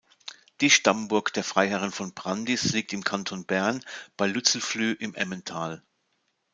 Die 0.61 0.71
Stammburg 0.71 1.31
der 1.33 1.43
Freiherren 1.43 1.91
von 1.91 2.15
Brandis 2.15 2.73
liegt 2.73 2.91
im 2.91 3.03
Kanton 3.03 3.45
Bern, 3.45 3.85
bei 4.17 4.25
Lützelflüh 4.25 4.93
im 4.93 5.13
Emmental. 5.13 5.83